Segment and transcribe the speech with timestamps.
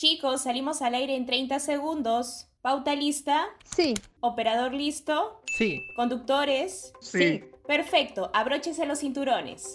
[0.00, 2.46] Chicos, salimos al aire en 30 segundos.
[2.62, 3.48] ¿Pauta lista?
[3.76, 3.92] Sí.
[4.20, 5.42] ¿Operador listo?
[5.58, 5.82] Sí.
[5.94, 6.94] ¿Conductores?
[7.02, 7.44] Sí.
[7.66, 9.74] Perfecto, abróchese los cinturones.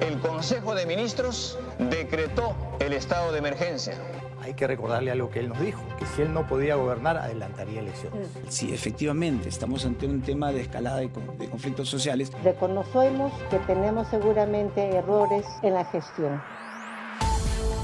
[0.00, 3.96] El Consejo de Ministros decretó el estado de emergencia.
[4.44, 7.80] Hay que recordarle algo que él nos dijo, que si él no podía gobernar, adelantaría
[7.80, 8.28] elecciones.
[8.50, 12.30] Sí, efectivamente, estamos ante un tema de escalada de, de conflictos sociales.
[12.44, 16.42] Reconocemos que tenemos seguramente errores en la gestión.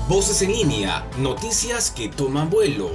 [0.07, 2.91] Voces en línea, noticias que toman vuelo.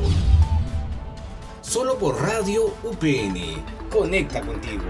[1.62, 3.64] Solo por Radio UPN.
[3.90, 4.84] Conecta contigo.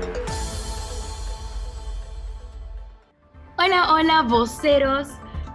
[3.57, 5.07] Hola, hola, voceros.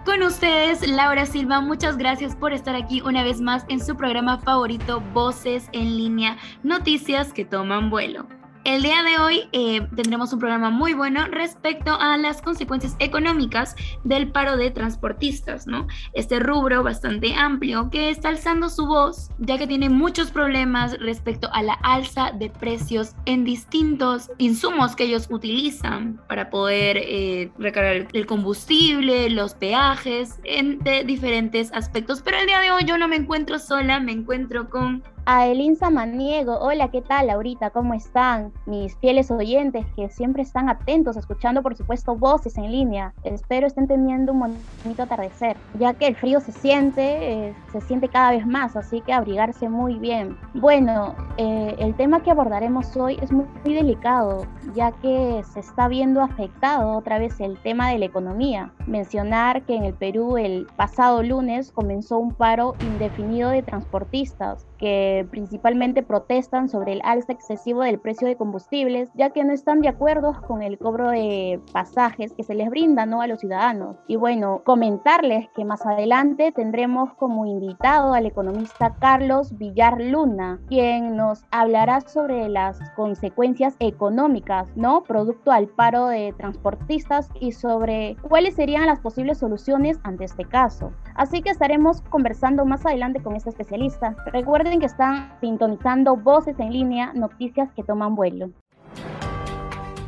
[0.05, 4.39] Con ustedes, Laura Silva, muchas gracias por estar aquí una vez más en su programa
[4.39, 8.40] favorito, Voces en línea, noticias que toman vuelo.
[8.63, 13.75] El día de hoy eh, tendremos un programa muy bueno respecto a las consecuencias económicas
[14.03, 15.87] del paro de transportistas, ¿no?
[16.13, 21.49] Este rubro bastante amplio que está alzando su voz, ya que tiene muchos problemas respecto
[21.51, 28.07] a la alza de precios en distintos insumos que ellos utilizan para poder eh, recargar
[28.13, 32.21] el combustible, los peajes, entre diferentes aspectos.
[32.21, 35.75] Pero el día de hoy yo no me encuentro sola, me encuentro con A Elin
[35.75, 37.69] Samaniego, hola, ¿qué tal, Laurita?
[37.69, 38.51] ¿Cómo están?
[38.65, 43.13] Mis fieles oyentes que siempre están atentos, escuchando, por supuesto, voces en línea.
[43.23, 48.09] Espero estén teniendo un bonito atardecer, ya que el frío se siente, eh, se siente
[48.09, 50.35] cada vez más, así que abrigarse muy bien.
[50.55, 55.87] Bueno, eh, el tema que abordaremos hoy es muy, muy delicado, ya que se está
[55.87, 58.73] viendo afectado otra vez el tema de la economía.
[58.87, 65.10] Mencionar que en el Perú el pasado lunes comenzó un paro indefinido de transportistas que
[65.29, 69.89] principalmente protestan sobre el alza excesivo del precio de combustibles, ya que no están de
[69.89, 73.21] acuerdo con el cobro de pasajes que se les brinda ¿no?
[73.21, 73.97] a los ciudadanos.
[74.07, 81.15] Y bueno, comentarles que más adelante tendremos como invitado al economista Carlos Villar Luna, quien
[81.15, 85.03] nos hablará sobre las consecuencias económicas, ¿no?
[85.03, 90.91] Producto al paro de transportistas y sobre cuáles serían las posibles soluciones ante este caso.
[91.15, 94.15] Así que estaremos conversando más adelante con este especialista.
[94.31, 98.51] Recuerden que están sintonizando voces en línea, noticias que toman vuelo.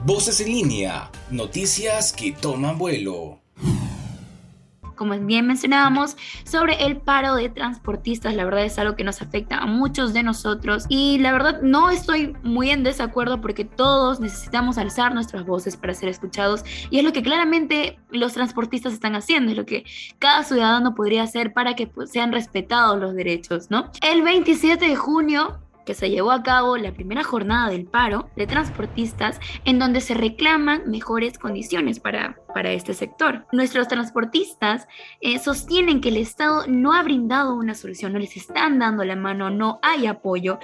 [0.06, 3.40] Voces en línea, noticias que toman vuelo.
[4.96, 8.36] Como bien mencionábamos, sobre el paro de transportistas.
[8.36, 11.90] La verdad es algo que nos afecta a muchos de nosotros y la verdad no
[11.90, 17.04] estoy muy en desacuerdo porque todos necesitamos alzar nuestras voces para ser escuchados y es
[17.04, 19.86] lo que claramente los transportistas están haciendo, es lo que
[20.20, 23.92] cada ciudadano podría hacer para que pues, sean respetados los derechos, ¿no?
[24.02, 28.48] El 27 de junio que se llevó a cabo la primera jornada del paro de
[28.48, 33.46] transportistas en donde se reclaman mejores condiciones para, para este sector.
[33.52, 34.88] Nuestros transportistas
[35.22, 39.16] eh, sostienen que el Estado no ha brindado una solución, no les están dando la
[39.16, 40.60] mano, no hay apoyo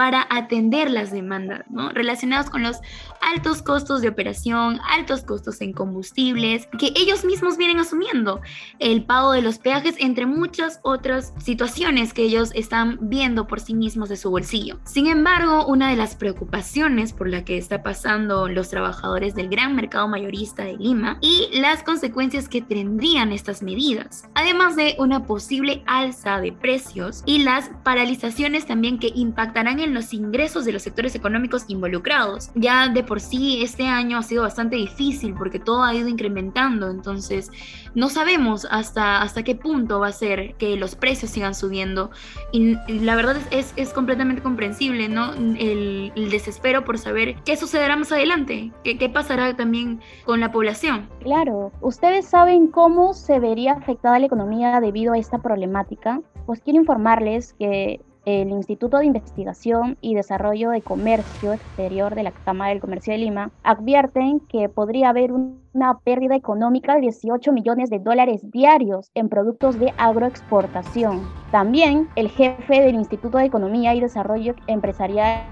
[0.00, 1.90] para atender las demandas ¿no?
[1.90, 2.78] relacionadas con los
[3.20, 8.40] altos costos de operación, altos costos en combustibles, que ellos mismos vienen asumiendo,
[8.78, 13.74] el pago de los peajes, entre muchas otras situaciones que ellos están viendo por sí
[13.74, 14.80] mismos de su bolsillo.
[14.84, 19.76] Sin embargo, una de las preocupaciones por la que está pasando los trabajadores del gran
[19.76, 25.82] mercado mayorista de Lima y las consecuencias que tendrían estas medidas, además de una posible
[25.86, 31.14] alza de precios y las paralizaciones también que impactarán en los ingresos de los sectores
[31.14, 32.50] económicos involucrados.
[32.54, 36.88] Ya de por sí este año ha sido bastante difícil porque todo ha ido incrementando,
[36.90, 37.50] entonces
[37.94, 42.10] no sabemos hasta, hasta qué punto va a ser que los precios sigan subiendo
[42.52, 45.34] y, la verdad es, es, completamente comprensible, ¿no?
[45.34, 50.52] El, el, desespero por saber qué sucederá más adelante, qué, qué pasará también con la
[50.52, 51.08] población.
[51.20, 56.20] Claro, ¿ustedes saben cómo se vería afectada la economía debido a esta problemática?
[56.46, 62.32] Pues quiero informarles que el Instituto de Investigación y Desarrollo de Comercio Exterior de la
[62.32, 65.32] Cámara del Comercio de Lima advierten que podría haber
[65.72, 71.28] una pérdida económica de 18 millones de dólares diarios en productos de agroexportación.
[71.50, 75.42] También el jefe del Instituto de Economía y Desarrollo Empresarial,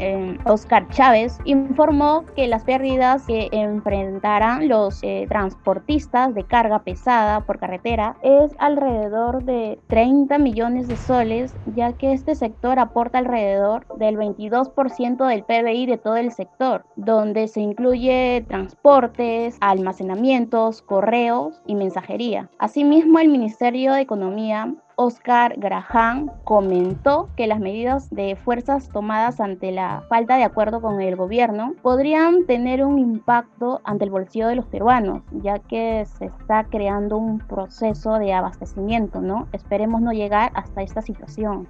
[0.00, 7.40] eh, Oscar Chávez, informó que las pérdidas que enfrentarán los eh, transportistas de carga pesada
[7.40, 13.86] por carretera es alrededor de 30 millones de soles, ya que este sector aporta alrededor
[13.98, 21.74] del 22% del PBI de todo el sector, donde se incluye transportes, almacenamientos, correos y
[21.74, 22.50] mensajería.
[22.58, 29.72] Asimismo, el Ministerio de Economía Oscar Graham, comentó que las medidas de fuerzas tomadas ante
[29.72, 34.56] la falta de acuerdo con el gobierno podrían tener un impacto ante el bolsillo de
[34.56, 39.48] los peruanos, ya que se está creando un proceso de abastecimiento, ¿no?
[39.52, 41.66] Esperemos no llegar hasta esta situación.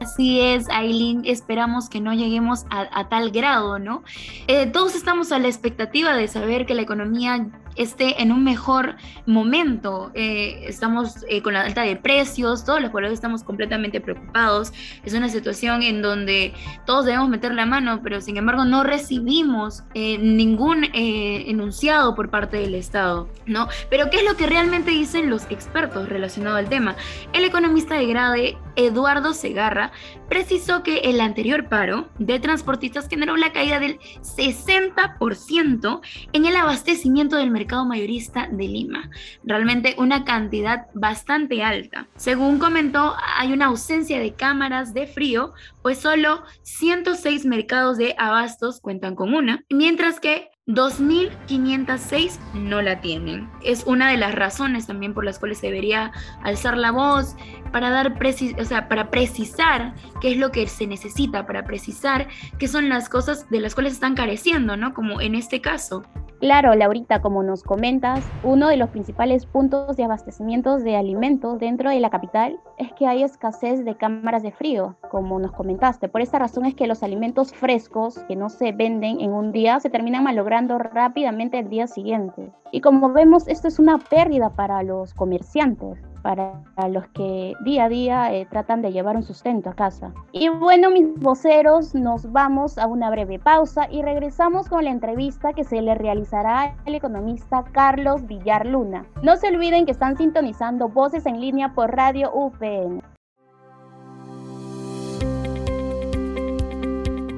[0.00, 4.02] Así es, Aileen, esperamos que no lleguemos a, tal grado, ¿no?
[4.46, 8.96] Eh, todos estamos a la expectativa de saber que la economía esté en un mejor
[9.26, 10.10] momento.
[10.14, 14.72] Eh, estamos eh, con la alta de precios, todos los pueblos estamos completamente preocupados.
[15.04, 16.54] Es una situación en donde
[16.86, 22.74] todos debemos meter la mano, pero sin embargo no recibimos ningún enunciado por parte del
[22.74, 23.68] Estado, ¿no?
[23.90, 26.96] Pero ¿qué es lo que realmente dicen los expertos relacionado al tema?
[27.34, 29.89] El economista de Grade, Eduardo Segarra,
[30.28, 36.00] precisó que el anterior paro de transportistas generó la caída del 60%
[36.32, 39.10] en el abastecimiento del mercado mayorista de Lima.
[39.44, 42.06] Realmente una cantidad bastante alta.
[42.16, 45.52] Según comentó, hay una ausencia de cámaras de frío,
[45.82, 53.48] pues solo 106 mercados de abastos cuentan con una, mientras que 2.506 no la tienen.
[53.62, 56.12] Es una de las razones también por las cuales se debería
[56.42, 57.36] alzar la voz
[57.72, 62.28] para dar o sea, para precisar qué es lo que se necesita, para precisar
[62.58, 64.94] qué son las cosas de las cuales están careciendo, ¿no?
[64.94, 66.02] Como en este caso.
[66.40, 71.90] Claro, Laurita, como nos comentas, uno de los principales puntos de abastecimiento de alimentos dentro
[71.90, 76.08] de la capital es que hay escasez de cámaras de frío, como nos comentaste.
[76.08, 79.80] Por esta razón es que los alimentos frescos que no se venden en un día
[79.80, 82.50] se terminan malogrando rápidamente el día siguiente.
[82.72, 87.88] Y como vemos, esto es una pérdida para los comerciantes para los que día a
[87.88, 90.12] día eh, tratan de llevar un sustento a casa.
[90.32, 95.52] Y bueno, mis voceros, nos vamos a una breve pausa y regresamos con la entrevista
[95.52, 99.06] que se le realizará al economista Carlos Villar Luna.
[99.22, 103.02] No se olviden que están sintonizando Voces en línea por Radio UPN.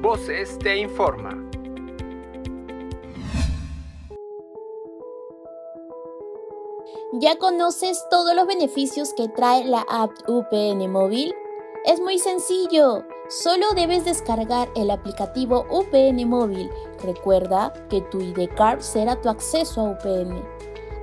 [0.01, 1.52] Voces te informa.
[7.19, 11.31] ¿Ya conoces todos los beneficios que trae la app UPN móvil?
[11.85, 13.05] Es muy sencillo.
[13.29, 16.71] Solo debes descargar el aplicativo UPN móvil.
[17.03, 20.43] Recuerda que tu ID card será tu acceso a UPN.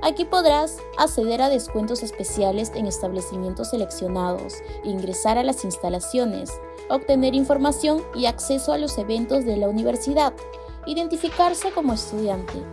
[0.01, 6.51] Aquí podrás acceder a descuentos especiales en establecimientos seleccionados, ingresar a las instalaciones,
[6.89, 10.33] obtener información y acceso a los eventos de la universidad,
[10.85, 12.65] identificarse como estudiante.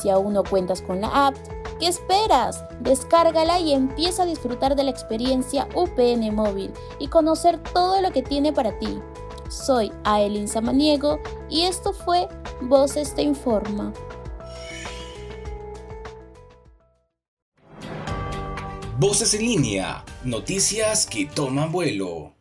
[0.00, 1.34] Si aún no cuentas con la app,
[1.78, 2.64] ¿Qué esperas?
[2.80, 8.22] Descárgala y empieza a disfrutar de la experiencia UPN móvil y conocer todo lo que
[8.22, 8.98] tiene para ti.
[9.48, 12.28] Soy Aelin Samaniego y esto fue
[12.62, 13.92] Voces te informa.
[18.98, 22.32] Voces en línea, noticias que toman vuelo.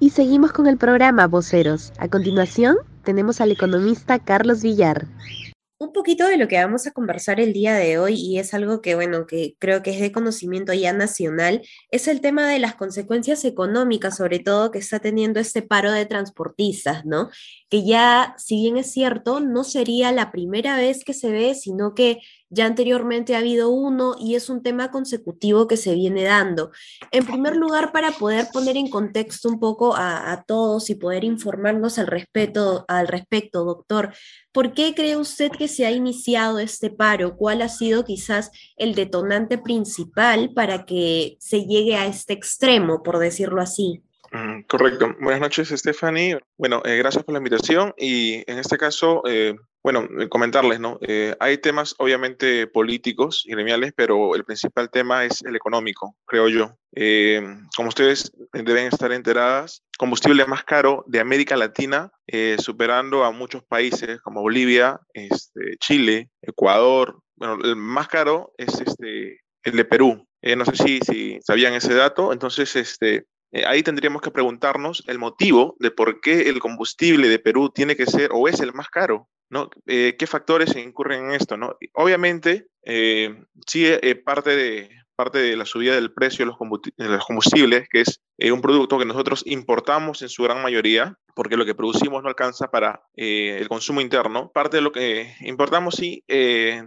[0.00, 1.92] Y seguimos con el programa Voceros.
[1.98, 5.06] A continuación, tenemos al economista Carlos Villar
[5.80, 8.82] un poquito de lo que vamos a conversar el día de hoy y es algo
[8.82, 12.74] que, bueno, que creo que es de conocimiento ya nacional, es el tema de las
[12.74, 17.30] consecuencias económicas, sobre todo que está teniendo este paro de transportistas, ¿no?
[17.70, 21.94] Que ya, si bien es cierto, no sería la primera vez que se ve, sino
[21.94, 22.18] que
[22.50, 26.72] ya anteriormente ha habido uno y es un tema consecutivo que se viene dando.
[27.12, 31.98] En primer lugar, para poder poner en contexto un poco a, todos y poder informarnos
[31.98, 34.12] al respecto, al respecto, doctor,
[34.52, 37.36] ¿por qué cree usted que se ha iniciado este paro?
[37.36, 43.18] ¿Cuál ha sido quizás el detonante principal para que se llegue a este extremo, por
[43.18, 44.02] decirlo así?
[44.32, 45.16] Mm, correcto.
[45.20, 46.38] Buenas noches, Stephanie.
[46.56, 51.00] Bueno, eh, gracias por la invitación y en este caso, eh, bueno, eh, comentarles, ¿no?
[51.40, 56.76] hay temas obviamente políticos y gremiales, pero el principal tema es el económico, creo yo.
[57.76, 62.12] como ustedes deben estar enteradas, combustible más caro de América Latina,
[62.58, 67.20] superando a muchos países como Bolivia, este, Chile, Ecuador.
[67.36, 70.26] Bueno, el más caro es este, el de Perú.
[70.42, 72.32] no sé si, si sabían ese dato.
[72.32, 77.38] Entonces, este, eh, ahí tendríamos que preguntarnos el motivo de por qué el combustible de
[77.38, 79.28] Perú tiene que ser o es el más caro.
[79.48, 79.68] ¿no?
[79.86, 81.56] Eh, ¿Qué factores incurren en esto?
[81.56, 81.76] ¿no?
[81.94, 83.86] Obviamente, eh, sí,
[84.24, 88.20] parte, de, parte de la subida del precio de los combustibles, que es
[88.52, 92.70] un producto que nosotros importamos en su gran mayoría, porque lo que producimos no alcanza
[92.70, 94.52] para el consumo interno.
[94.52, 96.24] Parte de lo que importamos sí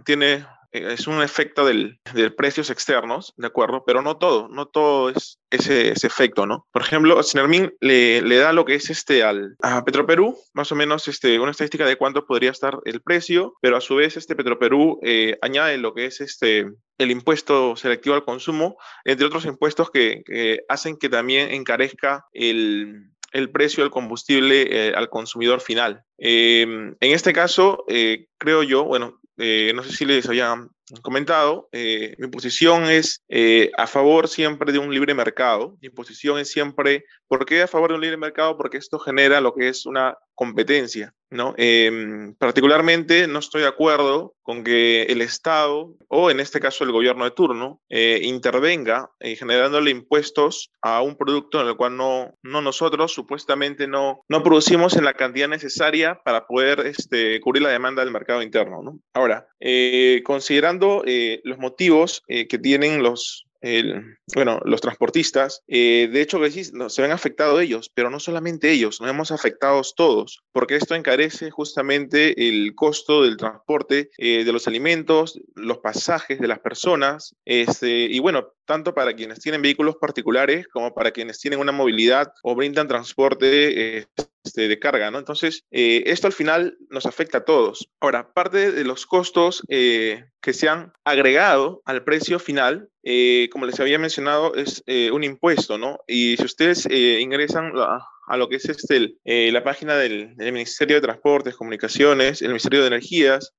[0.04, 3.84] tiene eh, es un efecto del, de precios externos, ¿de acuerdo?
[3.86, 6.66] Pero no todo, no todo es ese, ese efecto, ¿no?
[6.72, 10.74] Por ejemplo, Sinermin le, le da lo que es este al, a Petroperú, más o
[10.74, 14.34] menos este, una estadística de cuánto podría estar el precio, pero a su vez este
[14.34, 16.66] Petroperú eh, añade lo que es este,
[16.98, 20.22] el impuesto selectivo al consumo, entre otros impuestos que,
[20.68, 23.10] hacen que también encarezca el,
[23.52, 26.02] precio del combustible eh, al consumidor final.
[26.18, 30.54] En este caso, eh, creo yo, bueno, eh, no sé si les había
[31.02, 33.22] comentado, mi posición es
[33.76, 35.76] a favor siempre de un libre mercado.
[35.80, 38.56] Mi posición es siempre, ¿por qué a favor de un libre mercado?
[38.56, 41.14] Porque esto genera lo que es una competencia.
[41.34, 41.54] ¿No?
[41.56, 46.92] Em, particularmente no estoy de acuerdo con que el Estado, o en este caso el
[46.92, 52.34] gobierno de turno, eh, intervenga eh, generándole impuestos a un producto en el cual no,
[52.42, 57.70] no nosotros supuestamente no, no producimos en la cantidad necesaria para poder este, cubrir la
[57.70, 58.82] demanda del mercado interno.
[58.82, 59.00] ¿no?
[59.12, 61.02] Ahora, eh, considerando
[61.42, 63.46] los motivos que tienen los,
[64.34, 66.38] bueno, los transportistas, eh, de hecho,
[66.88, 71.50] se ven afectados ellos, pero no solamente ellos, nos hemos afectado todos, porque esto encarece
[71.50, 77.88] justamente el costo del transporte eh, de los alimentos, los pasajes de las personas, este,
[77.88, 82.54] y bueno, tanto para quienes tienen vehículos particulares como para quienes tienen una movilidad o
[82.54, 84.06] brindan transporte
[84.54, 85.18] este, de carga, ¿no?
[85.18, 87.88] Entonces, eh, esto al final nos afecta a todos.
[88.00, 89.62] Ahora, parte de los costos
[90.44, 95.24] que se han agregado al precio final, eh, como les había mencionado, es eh, un
[95.24, 96.00] impuesto, ¿no?
[96.06, 101.02] Y si ustedes eh, ingresan a, lo que es este, la página del, Ministerio de
[101.02, 103.52] Transportes, Comunicaciones, el Ministerio de Energías,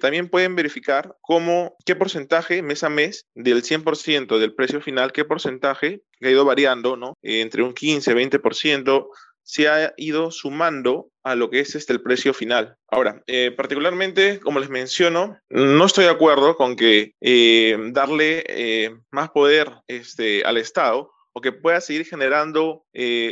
[0.00, 5.24] también pueden verificar cómo, qué porcentaje mes a mes del 100% del precio final, qué
[5.24, 7.14] porcentaje ha ido variando, ¿no?
[7.22, 9.08] entre un 15, 20%,
[9.44, 12.76] se ha ido sumando a lo que es este el precio final.
[12.88, 18.96] Ahora, eh, particularmente, como les menciono, no estoy de acuerdo con que eh, darle eh,
[19.10, 22.84] más poder este, al Estado o que pueda seguir generando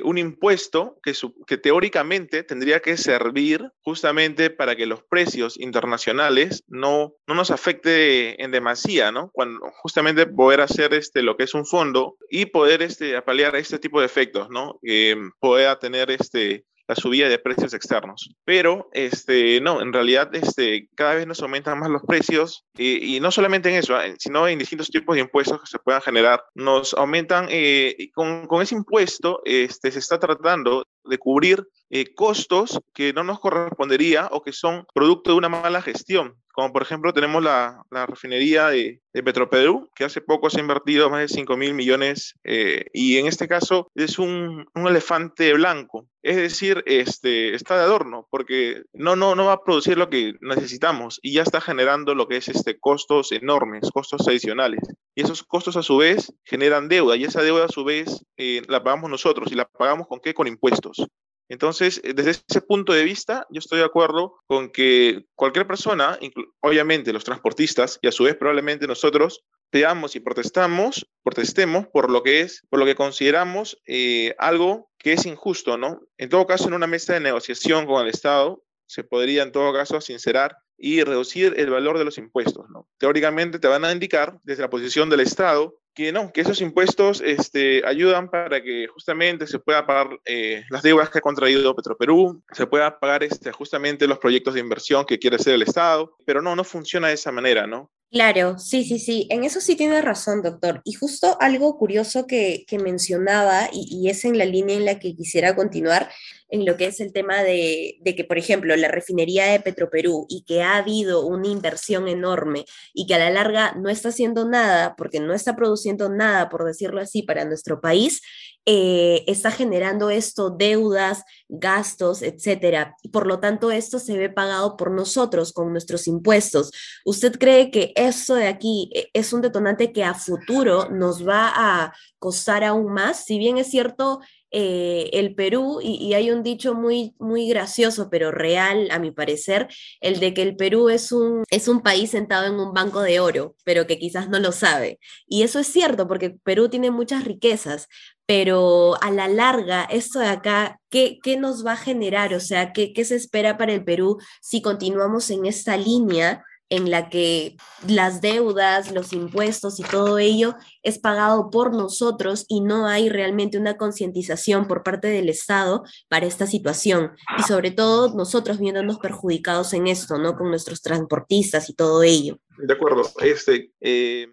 [0.05, 7.35] un impuesto que, teóricamente tendría que servir justamente para que los precios internacionales no, no
[7.35, 9.31] nos afecte en demasía, ¿no?
[9.33, 13.79] Cuando justamente poder hacer este, lo que es un fondo y poder este, paliar este
[13.79, 14.81] tipo de efectos, ¿no?
[14.83, 18.35] Que pueda tener este, la subida de precios externos.
[18.45, 23.31] Pero, este, no, en realidad, este, cada vez nos aumentan más los precios y, no
[23.31, 24.15] solamente en eso, ¿eh?
[24.19, 26.45] sino en distintos tipos de impuestos que se puedan generar.
[26.55, 32.81] Nos aumentan, eh, con, con, ese impuesto, este, se está tratando de cubrir eh, costos
[32.95, 36.37] que no nos correspondería o que son producto de una mala gestión.
[36.53, 40.61] Como por ejemplo tenemos la, la refinería de, de, Petroperú, que hace poco se ha
[40.61, 45.53] invertido más de 5 mil millones eh, y en este caso es un, un, elefante
[45.55, 46.09] blanco.
[46.23, 50.35] Es decir, este, está de adorno porque no, no, no va a producir lo que
[50.41, 54.81] necesitamos y ya está generando lo que es este, costos enormes, costos adicionales.
[55.15, 58.63] Y esos costos a su vez generan deuda y esa deuda a su vez eh,
[58.69, 60.33] la pagamos nosotros y la pagamos con qué?
[60.33, 61.07] Con impuestos.
[61.49, 66.19] Entonces, eh, desde ese punto de vista, yo estoy de acuerdo con que cualquier persona,
[66.61, 72.23] obviamente los transportistas y a su vez probablemente nosotros, veamos y protestamos, protestemos por lo
[72.23, 76.01] que es, por lo que consideramos eh, algo que es injusto, ¿no?
[76.17, 79.73] En todo caso, en una mesa de negociación con el Estado, se podría en todo
[79.73, 82.87] caso sincerar y reducir el valor de los impuestos, ¿no?
[82.99, 87.23] Teóricamente te van a indicar desde la posición del Estado que no, que esos impuestos
[87.23, 92.43] este, ayudan para que justamente se pueda pagar eh, las deudas que ha contraído Petroperú,
[92.53, 96.43] se pueda pagar este, justamente los proyectos de inversión que quiere hacer el Estado, pero
[96.43, 97.91] no, no funciona de esa manera, ¿no?
[98.13, 100.83] Claro, sí, sí, sí, en eso sí tiene razón, doctor.
[100.85, 104.99] Y justo algo curioso que, que mencionaba, y, y, es en la línea en la
[104.99, 106.11] que quisiera continuar,
[106.51, 110.27] en lo que es el tema de, de, que, por ejemplo, la refinería de Petroperú
[110.29, 114.47] y que ha habido una inversión enorme y que a la larga no está haciendo
[114.47, 118.21] nada, porque no está produciendo nada, por decirlo así, para nuestro país,
[118.65, 122.95] eh, está generando esto, deudas, gastos, etcétera.
[123.13, 126.71] Por lo tanto, esto se ve pagado por nosotros con nuestros impuestos.
[127.05, 131.53] ¿Usted cree que esto de aquí eh, es un detonante que a futuro nos va
[131.55, 133.25] a costar aún más?
[133.25, 134.21] Si bien es cierto,
[134.53, 139.69] eh, el Perú, y, hay un dicho muy, muy gracioso, pero real, a mi parecer,
[140.01, 143.19] el de que el Perú es un, es un país sentado en un banco de
[143.19, 145.01] oro, pero que quizás no lo sabe.
[145.27, 147.89] Y eso es cierto, porque Perú tiene muchas riquezas,
[148.27, 152.35] pero a la larga, esto de acá, ¿qué, qué nos va a generar?
[152.35, 156.45] O sea, ¿qué, ¿qué se espera para el Perú si continuamos en esta línea?
[156.73, 162.63] En la que las deudas, los impuestos y todo ello es pagado por nosotros y
[162.63, 167.13] no hay realmente una concientización por parte del Estado para esta situación.
[167.39, 170.35] Y sobre todo nosotros viéndonos perjudicados en esto, ¿no?
[170.35, 172.39] Con nuestros transportistas y todo ello.
[172.57, 173.03] De acuerdo.
[173.21, 174.29] Este, eh,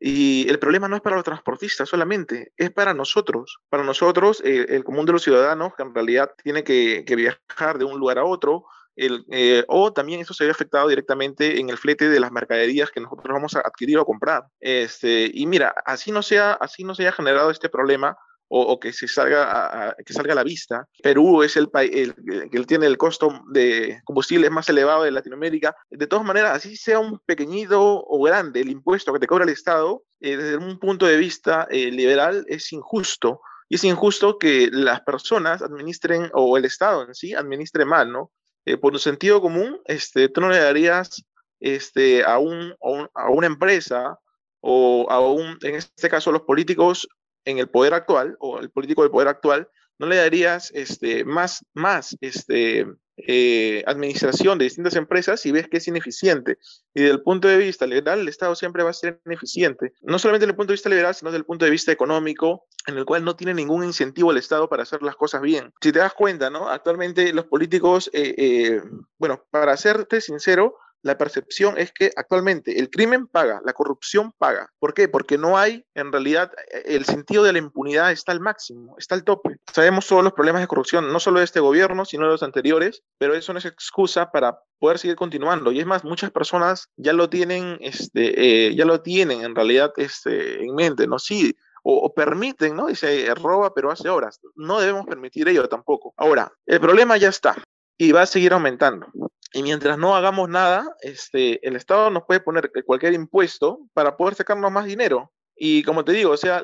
[0.00, 3.58] y el problema no es para los transportistas solamente, es para nosotros.
[3.68, 7.76] Para nosotros, eh, el común de los ciudadanos, que en realidad tiene que, que viajar
[7.76, 8.64] de un lugar a otro,
[8.96, 12.90] el, eh, o también eso se ve afectado directamente en el flete de las mercaderías
[12.90, 14.44] que nosotros vamos a adquirir o comprar.
[14.60, 18.16] Este, y mira, así no, sea, así no se haya generado este problema,
[18.54, 20.86] o, que, se salga a, que salga a la vista.
[21.02, 22.12] Perú es el país
[22.50, 25.74] que tiene el costo de combustible más elevado de Latinoamérica.
[25.90, 29.50] De todas maneras, así sea un pequeñito o grande el impuesto que te cobra el
[29.50, 33.40] Estado, eh, desde un punto de vista eh, liberal es injusto.
[33.70, 38.32] Y es injusto que las personas administren, o el Estado en sí, administre mal, ¿no?
[38.64, 41.24] Eh, por un sentido común, este, tú no le darías
[41.60, 42.74] este, a, un,
[43.14, 44.18] a, una empresa
[44.60, 47.08] o a un, en este caso, los políticos
[47.44, 51.64] en el poder actual o el político del poder actual, no le darías este, más,
[51.74, 56.58] más este, eh, administración de distintas empresas si ves que es ineficiente.
[56.94, 59.92] Y desde el punto de vista liberal, el Estado siempre va a ser ineficiente.
[60.02, 62.66] No solamente desde el punto de vista liberal, sino desde el punto de vista económico,
[62.86, 65.72] en el cual no tiene ningún incentivo el Estado para hacer las cosas bien.
[65.80, 66.68] Si te das cuenta, ¿no?
[66.68, 68.82] Actualmente los políticos, eh, eh,
[69.18, 74.72] bueno, para serte sincero, la percepción es que actualmente el crimen paga, la corrupción paga.
[74.78, 75.08] ¿Por qué?
[75.08, 79.14] Porque no hay, en realidad, e, el sentido de la impunidad está al máximo, está
[79.14, 79.56] al tope.
[79.72, 83.02] Sabemos todos los problemas de corrupción, no solo de este gobierno, sino de los anteriores,
[83.18, 85.72] pero eso no es excusa para poder seguir continuando.
[85.72, 89.92] Y es más, muchas personas ya lo tienen, este, eh, ya lo tienen en realidad
[89.96, 91.18] este, en mente, ¿no?
[91.18, 92.86] Sí, o, permiten, ¿no?
[92.86, 94.40] Dice, roba pero hace horas.
[94.54, 96.14] No debemos permitir ello tampoco.
[96.16, 97.56] Ahora, el problema ya está
[97.98, 99.08] y va a seguir aumentando.
[99.52, 104.34] Y mientras no hagamos nada, este, el Estado nos puede poner cualquier impuesto para poder
[104.34, 105.30] sacarnos más dinero.
[105.54, 106.62] Y como te digo, o sea,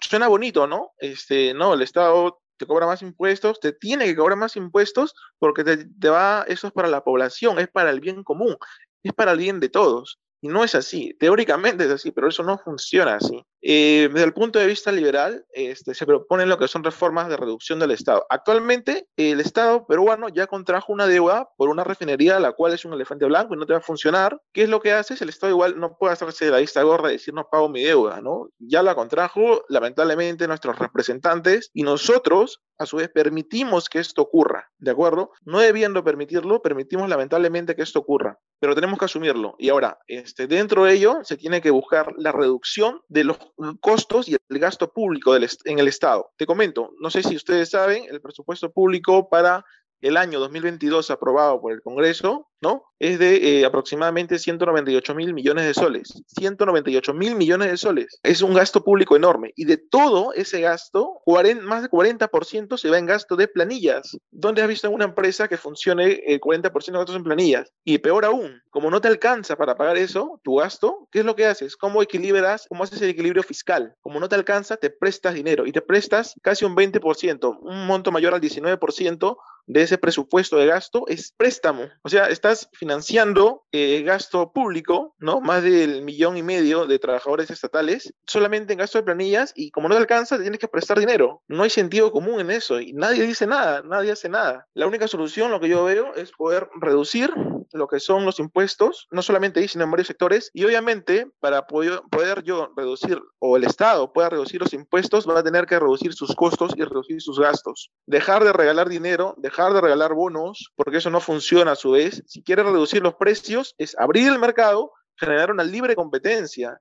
[0.00, 0.92] suena bonito, ¿no?
[0.98, 5.64] Este, no, el Estado te cobra más impuestos, te tiene que cobrar más impuestos porque
[5.64, 8.56] te, te va, eso es para la población, es para el bien común,
[9.02, 10.20] es para el bien de todos.
[10.44, 13.46] Y no es así, teóricamente es así, pero eso no funciona así.
[13.60, 17.36] Eh, desde el punto de vista liberal, este, se proponen lo que son reformas de
[17.36, 18.26] reducción del Estado.
[18.28, 22.92] Actualmente, el Estado peruano ya contrajo una deuda por una refinería, la cual es un
[22.92, 24.36] elefante blanco y no te va a funcionar.
[24.52, 25.14] ¿Qué es lo que hace?
[25.20, 27.84] El Estado igual no puede hacerse de la vista gorda y decir no pago mi
[27.84, 28.48] deuda, ¿no?
[28.58, 34.72] Ya la contrajo, lamentablemente, nuestros representantes y nosotros, a su vez, permitimos que esto ocurra,
[34.78, 35.30] ¿de acuerdo?
[35.44, 39.56] No debiendo permitirlo, permitimos lamentablemente que esto ocurra, pero tenemos que asumirlo.
[39.58, 43.36] Y ahora, este, dentro de ello, se tiene que buscar la reducción de los
[43.80, 46.30] costos y el gasto público del, en el Estado.
[46.36, 49.64] Te comento, no sé si ustedes saben, el presupuesto público para
[50.02, 52.84] el año 2022 aprobado por el Congreso, ¿no?
[52.98, 56.22] Es de eh, aproximadamente 198 mil millones de soles.
[56.28, 58.20] 198 mil millones de soles.
[58.22, 59.52] Es un gasto público enorme.
[59.56, 61.20] Y de todo ese gasto,
[61.62, 64.16] más de 40% se va en gasto de planillas.
[64.30, 67.72] ¿Dónde has visto en una empresa que funcione el 40% de gastos en planillas?
[67.84, 71.34] Y peor aún, como no te alcanza para pagar eso, tu gasto, ¿qué es lo
[71.34, 71.76] que haces?
[71.76, 72.66] ¿Cómo equilibras?
[72.68, 73.96] ¿Cómo haces el equilibrio fiscal?
[74.00, 78.12] Como no te alcanza, te prestas dinero y te prestas casi un 20%, un monto
[78.12, 81.88] mayor al 19% de ese presupuesto de gasto es préstamo.
[82.02, 85.40] O sea, estás financiando eh, gasto público, ¿no?
[85.40, 89.88] Más del millón y medio de trabajadores estatales solamente en gasto de planillas y como
[89.88, 91.42] no te alcanza, te tienes que prestar dinero.
[91.48, 94.66] No hay sentido común en eso y nadie dice nada, nadie hace nada.
[94.74, 97.30] La única solución, lo que yo veo, es poder reducir
[97.72, 100.50] lo que son los impuestos, no solamente ahí, sino en varios sectores.
[100.52, 105.38] Y obviamente, para poder, poder yo reducir, o el Estado pueda reducir los impuestos, va
[105.38, 107.90] a tener que reducir sus costos y reducir sus gastos.
[108.06, 112.22] Dejar de regalar dinero, dejar de regalar bonos, porque eso no funciona a su vez.
[112.26, 116.80] Si quiere reducir los precios, es abrir el mercado, generar una libre competencia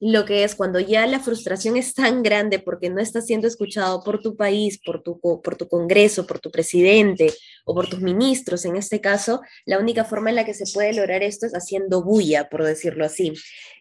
[0.00, 4.02] lo que es cuando ya la frustración es tan grande porque no estás siendo escuchado
[4.02, 7.34] por tu país, por tu, por tu Congreso, por tu presidente
[7.66, 10.94] o por tus ministros, en este caso, la única forma en la que se puede
[10.94, 13.34] lograr esto es haciendo bulla, por decirlo así.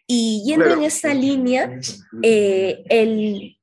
[0.05, 1.79] Y yendo en esta línea,
[2.21, 3.57] eh, el,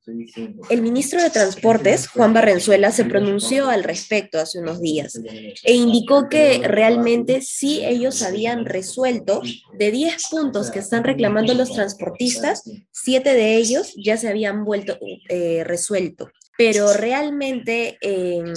[0.71, 5.21] el ministro de Transportes, Juan Barrenzuela, se pronunció al respecto hace unos días
[5.64, 9.42] e indicó que realmente sí ellos habían resuelto
[9.79, 14.99] de 10 puntos que están reclamando los transportistas, 7 de ellos ya se habían vuelto
[15.29, 16.31] eh, resuelto.
[16.57, 18.53] Pero realmente en,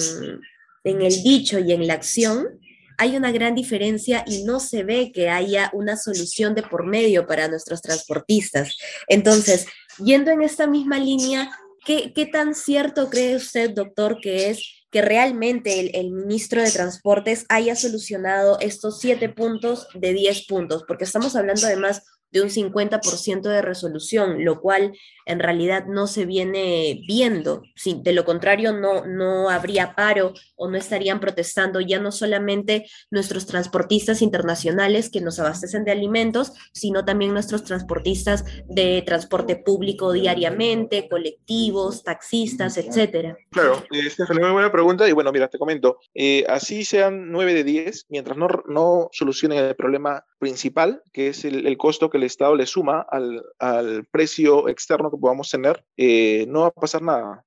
[0.84, 2.60] en el dicho y en la acción,
[2.96, 7.26] hay una gran diferencia y no se ve que haya una solución de por medio
[7.26, 8.76] para nuestros transportistas.
[9.08, 9.66] Entonces,
[9.98, 11.50] yendo en esta misma línea,
[11.84, 17.46] ¿qué, tan cierto cree usted, doctor, que es que realmente el, el, ministro de Transportes
[17.48, 20.84] haya solucionado estos siete puntos de diez puntos?
[20.86, 24.92] Porque estamos hablando además de un 50% de resolución, lo cual
[25.26, 27.62] en realidad no se viene viendo.
[27.84, 33.46] de lo contrario, no, no habría paro o no estarían protestando ya no solamente nuestros
[33.46, 41.08] transportistas internacionales que nos abastecen de alimentos, sino también nuestros transportistas de transporte público diariamente,
[41.08, 43.36] colectivos, taxistas, etcétera.
[43.50, 47.30] Claro, esta es una muy buena pregunta y bueno, mira, te comento, eh, así sean
[47.30, 52.18] 9 de 10, mientras no, no solucionen el problema principal, que es el, costo que
[52.20, 56.70] el Estado le suma al, al precio externo que podamos tener, eh, no va a
[56.70, 57.44] pasar nada.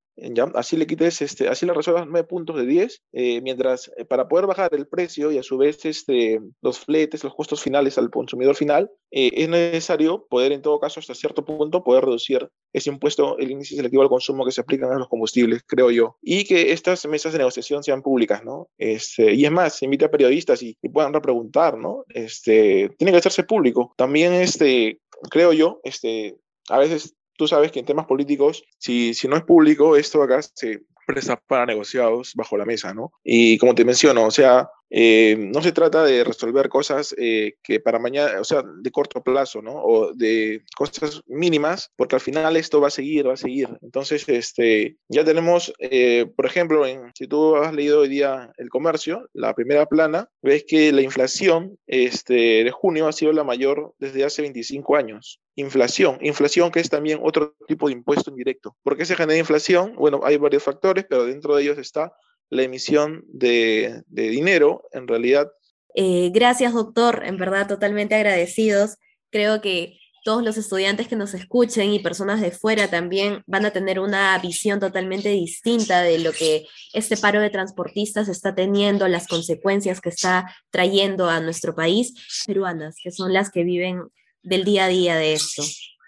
[0.53, 4.27] Así le quites, este, así le resuelvas 9 puntos de 10, eh, mientras eh, para
[4.27, 8.11] poder bajar el precio y a su vez este, los fletes, los costos finales al
[8.11, 12.89] consumidor final, eh, es necesario poder en todo caso hasta cierto punto poder reducir ese
[12.89, 16.43] impuesto, el índice selectivo al consumo que se aplican a los combustibles, creo yo, y
[16.45, 18.69] que estas mesas de negociación sean públicas, ¿no?
[18.77, 22.03] Este, y es más, se a periodistas y, y puedan repreguntar, ¿no?
[22.09, 23.93] Este, tiene que hacerse público.
[23.95, 24.99] También, este,
[25.29, 26.35] creo yo, este,
[26.69, 30.41] a veces tú sabes que en temas políticos, si, si no es público, esto acá
[30.41, 33.11] se presta para negociados bajo la mesa, ¿no?
[33.23, 37.79] Y como te menciono, o sea, eh, no se trata de resolver cosas eh, que
[37.79, 39.73] para mañana, o sea, de corto plazo, ¿no?
[39.73, 43.69] O de cosas mínimas, porque al final esto va a seguir, va a seguir.
[43.81, 49.27] Entonces, este, ya tenemos, eh, por ejemplo, si tú has leído hoy día el comercio,
[49.33, 54.25] la primera plana, ves que la inflación este, de junio ha sido la mayor desde
[54.25, 55.39] hace 25 años.
[55.55, 58.75] Inflación, inflación que es también otro tipo de impuesto indirecto.
[58.83, 59.95] ¿Por qué se genera inflación?
[59.95, 62.13] Bueno, hay varios factores, pero dentro de ellos está
[62.53, 65.51] la emisión de, dinero, en realidad.
[65.95, 68.97] Eh, gracias, doctor, en verdad totalmente agradecidos.
[69.31, 73.71] Creo que todos los estudiantes que nos escuchen y personas de fuera también van a
[73.71, 79.27] tener una visión totalmente distinta de lo que este paro de transportistas está teniendo, las
[79.27, 82.13] consecuencias que está trayendo a nuestro país,
[82.47, 84.03] peruanas, que son las que viven
[84.41, 85.63] del día a día de esto.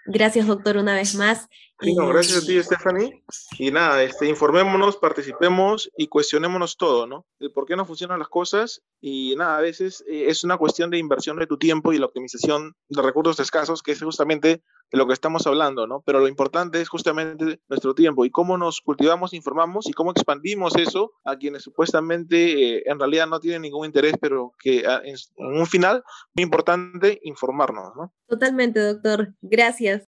[0.06, 1.46] Gracias, doctor, una vez más
[1.78, 3.24] gracias a ti, Stephanie.
[3.58, 7.26] Y nada, este, informémonos, participemos y cuestionémonos todo, ¿no?
[7.38, 8.82] El por qué no funcionan las cosas.
[9.00, 12.06] Y nada, a veces eh, es una cuestión de inversión de tu tiempo y la
[12.06, 16.02] optimización de recursos escasos, que es justamente de lo que estamos hablando, ¿no?
[16.06, 20.76] Pero lo importante es justamente nuestro tiempo y cómo nos cultivamos, informamos y cómo expandimos
[20.76, 25.16] eso a quienes supuestamente eh, en realidad no tienen ningún interés, pero que ah, en
[25.36, 28.12] un final, muy importante informarnos, ¿no?
[28.28, 29.34] Totalmente, doctor.
[29.42, 30.08] Gracias.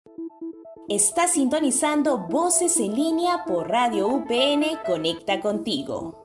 [0.87, 6.21] Está sintonizando Voces en línea por Radio UPN Conecta contigo.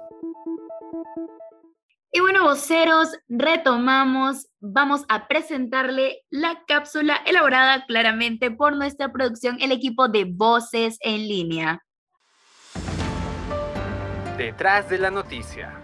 [2.13, 4.51] Y bueno, voceros, retomamos.
[4.61, 11.27] Vamos a presentarle la cápsula elaborada claramente por nuestra producción, el equipo de Voces en
[11.27, 11.83] línea.
[14.37, 15.75] Detrás de la noticia.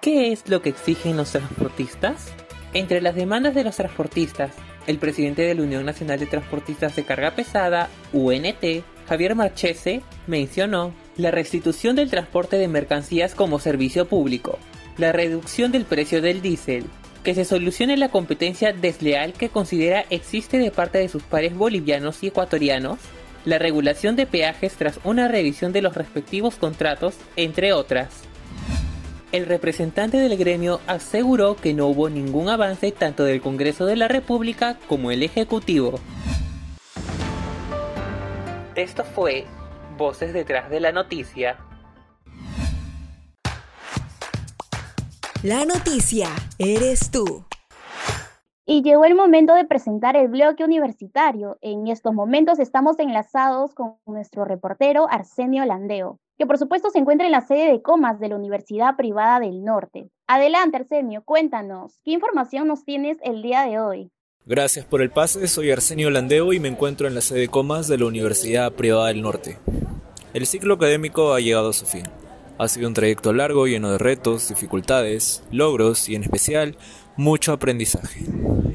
[0.00, 2.32] ¿Qué es lo que exigen los transportistas?
[2.72, 4.52] Entre las demandas de los transportistas
[4.86, 10.92] el presidente de la Unión Nacional de Transportistas de Carga Pesada, UNT, Javier Marchese, mencionó
[11.16, 14.58] la restitución del transporte de mercancías como servicio público,
[14.96, 16.84] la reducción del precio del diésel,
[17.24, 22.22] que se solucione la competencia desleal que considera existe de parte de sus pares bolivianos
[22.22, 22.98] y ecuatorianos,
[23.44, 28.08] la regulación de peajes tras una revisión de los respectivos contratos, entre otras.
[29.32, 34.08] El representante del gremio aseguró que no hubo ningún avance tanto del Congreso de la
[34.08, 36.00] República como el Ejecutivo.
[38.74, 39.46] Esto fue
[39.96, 41.58] Voces detrás de la noticia.
[45.44, 47.44] La noticia eres tú.
[48.66, 51.56] Y llegó el momento de presentar el bloque universitario.
[51.60, 57.26] En estos momentos estamos enlazados con nuestro reportero Arsenio Landeo que por supuesto se encuentra
[57.26, 60.08] en la sede de Comas de la Universidad Privada del Norte.
[60.26, 64.10] Adelante, Arsenio, cuéntanos, ¿qué información nos tienes el día de hoy?
[64.46, 67.88] Gracias por el pase, soy Arsenio Landeo y me encuentro en la sede de Comas
[67.88, 69.58] de la Universidad Privada del Norte.
[70.32, 72.04] El ciclo académico ha llegado a su fin.
[72.56, 76.74] Ha sido un trayecto largo, lleno de retos, dificultades, logros y en especial
[77.20, 78.24] mucho aprendizaje.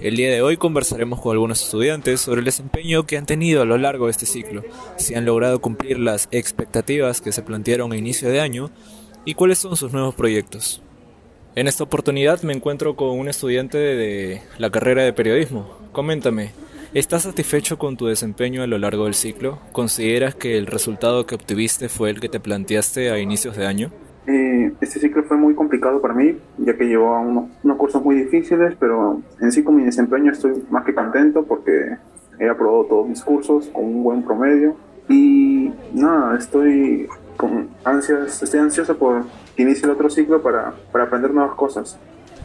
[0.04, 3.66] El día de hoy conversaremos con algunos estudiantes sobre el desempeño que han tenido a
[3.66, 4.64] lo largo de este ciclo,
[4.98, 8.70] si han logrado cumplir las expectativas que se plantearon a inicio de año
[9.26, 10.84] y cuáles son sus nuevos proyectos.
[11.56, 15.68] En esta oportunidad me encuentro con un estudiante de la carrera de periodismo.
[15.92, 16.52] Coméntame,
[16.94, 19.58] ¿estás satisfecho con tu desempeño a lo largo del ciclo?
[19.72, 23.92] ¿Consideras que el resultado que obtuviste fue el que te planteaste a inicios de año?
[24.82, 28.76] Este ciclo fue muy complicado para mí, ya que llevó unos, unos cursos muy difíciles,
[28.80, 31.98] pero en sí con mi desempeño estoy más que contento porque
[32.40, 34.76] he aprobado todos mis cursos con un buen promedio
[35.08, 37.08] y nada, estoy
[37.38, 41.98] con ansias, estoy ansioso por que inicie el otro ciclo para, para aprender nuevas cosas.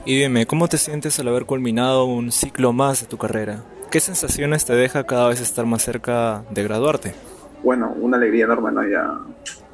[0.04, 3.64] Y dime, ¿cómo te sientes al haber culminado un ciclo más de tu carrera?
[3.90, 7.14] ¿Qué sensaciones te deja cada vez estar más cerca de graduarte?
[7.62, 8.86] Bueno, una alegría enorme, ¿no?
[8.86, 9.18] Ya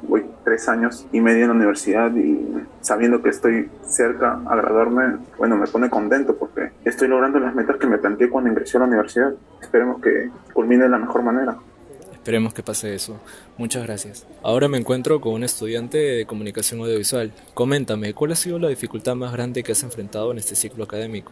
[0.01, 5.17] voy tres años y medio en la universidad y sabiendo que estoy cerca a graduarme,
[5.37, 8.81] bueno, me pone contento porque estoy logrando las metas que me planteé cuando ingresé a
[8.81, 9.33] la universidad.
[9.61, 11.57] Esperemos que culmine de la mejor manera.
[12.27, 13.13] Esperemos que pase eso.
[13.57, 14.27] Muchas gracias.
[14.43, 17.31] Ahora me encuentro con un estudiante de comunicación audiovisual.
[17.53, 21.31] Coméntame, ¿cuál ha sido la dificultad más grande que has enfrentado en este ciclo académico?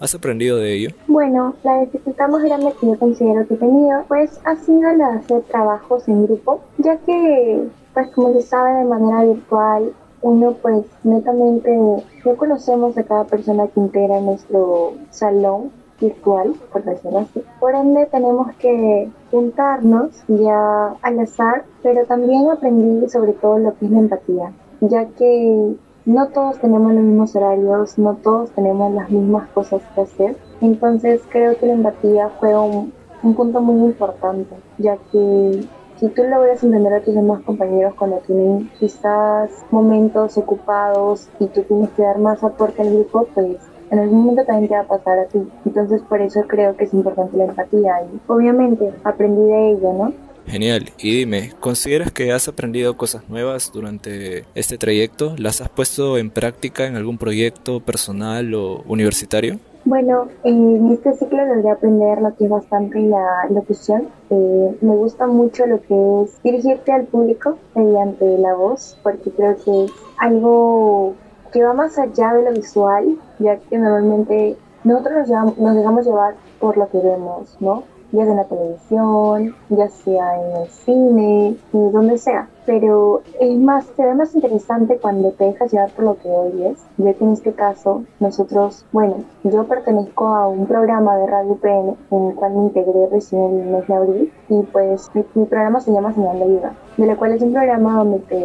[0.00, 0.90] ¿Has aprendido de ello?
[1.06, 5.12] Bueno, la dificultad más grande que yo considero que he tenido, pues ha sido la
[5.12, 10.52] de hacer trabajos en grupo, ya que, pues como se sabe de manera virtual, uno
[10.60, 17.42] pues netamente no conocemos a cada persona que integra nuestro salón virtual, por decirlo así.
[17.60, 23.86] Por ende, tenemos que juntarnos ya al azar, pero también aprendí sobre todo lo que
[23.86, 25.74] es la empatía, ya que
[26.06, 30.36] no todos tenemos los mismos horarios, no todos tenemos las mismas cosas que hacer.
[30.60, 36.24] Entonces creo que la empatía fue un, un punto muy importante, ya que si tú
[36.24, 42.02] logras entender a tus demás compañeros cuando tienen quizás momentos ocupados y tú tienes que
[42.02, 43.56] dar más aporte al grupo, pues
[43.90, 45.38] en algún momento también te va a pasar a ti.
[45.64, 50.12] Entonces por eso creo que es importante la empatía y obviamente aprendí de ello, ¿no?
[50.46, 50.90] Genial.
[50.98, 55.34] Y dime, ¿consideras que has aprendido cosas nuevas durante este trayecto?
[55.38, 59.58] ¿Las has puesto en práctica en algún proyecto personal o universitario?
[59.86, 64.08] Bueno, en este ciclo logré aprender lo que es bastante la locución.
[64.30, 69.56] Eh, me gusta mucho lo que es dirigirte al público mediante la voz, porque creo
[69.62, 71.14] que es algo
[71.54, 76.34] que va más allá de lo visual, ya que normalmente nosotros nos, nos dejamos llevar
[76.58, 77.84] por lo que vemos, ¿no?
[78.10, 83.56] Ya sea en la televisión, ya sea en el cine, y donde sea pero es
[83.58, 87.24] más, se ve más interesante cuando te dejas llevar por lo que oyes, ya que
[87.24, 92.34] en este caso nosotros, bueno, yo pertenezco a un programa de Radio PN en el
[92.34, 96.38] cual me integré recién el mes de abril y pues mi, programa se llama Señal
[96.38, 98.44] de Ayuda, de lo cual es un programa donde te,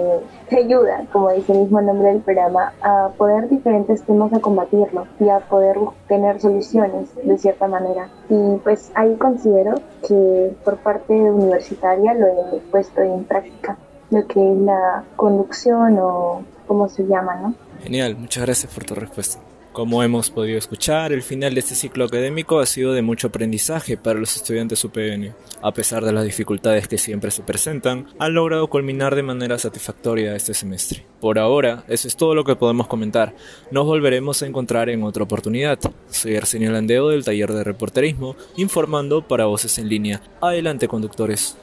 [0.50, 5.06] te ayuda, como dice el mismo nombre del programa, a poder diferentes temas a combatirlo
[5.20, 5.78] y a poder
[6.08, 8.10] tener soluciones de cierta manera.
[8.30, 9.76] Y pues ahí considero
[10.08, 13.78] que por parte universitaria lo he puesto en práctica
[14.12, 17.54] lo que es la conducción o cómo se llama, ¿no?
[17.84, 19.40] Genial, muchas gracias por tu respuesta.
[19.72, 23.98] Como hemos podido escuchar, el final de este ciclo académico ha sido de mucho aprendizaje
[23.98, 25.36] para los estudiantes UPN.
[25.62, 30.36] A pesar de las dificultades que siempre se presentan, han logrado culminar de manera satisfactoria
[30.36, 31.06] este semestre.
[31.22, 33.36] Por ahora, eso es todo lo que podemos comentar.
[33.70, 35.78] Nos volveremos a encontrar en otra oportunidad.
[36.10, 40.22] Soy Arsenio Landeo del taller de reporterismo, informando para Voces en Línea.
[40.42, 41.58] Adelante, conductores.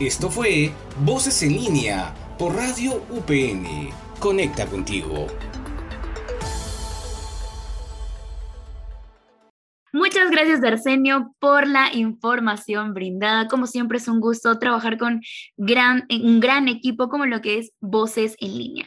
[0.00, 0.70] Esto fue
[1.04, 3.90] Voces en línea por Radio UPN.
[4.20, 5.26] Conecta contigo.
[9.92, 13.48] Muchas gracias, Arsenio, por la información brindada.
[13.48, 15.20] Como siempre, es un gusto trabajar con
[15.56, 18.86] un gran equipo como lo que es Voces en línea.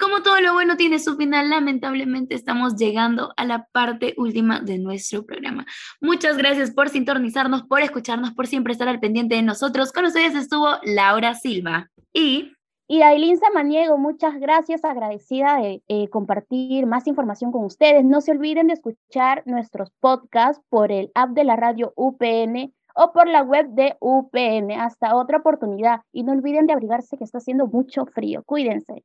[0.00, 4.78] Como todo lo bueno tiene su final, lamentablemente estamos llegando a la parte última de
[4.78, 5.66] nuestro programa.
[6.00, 9.92] Muchas gracias por sintonizarnos, por escucharnos, por siempre estar al pendiente de nosotros.
[9.92, 12.55] Con ustedes estuvo Laura Silva y
[12.88, 18.04] y Dailin Samaniego, muchas gracias, agradecida de eh, compartir más información con ustedes.
[18.04, 23.12] No se olviden de escuchar nuestros podcasts por el app de la radio UPN o
[23.12, 24.70] por la web de UPN.
[24.80, 26.02] Hasta otra oportunidad.
[26.12, 28.44] Y no olviden de abrigarse que está haciendo mucho frío.
[28.44, 29.04] Cuídense.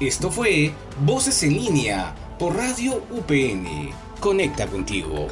[0.00, 0.70] Esto fue
[1.04, 3.90] Voces en línea por Radio UPN.
[4.20, 5.26] Conecta contigo.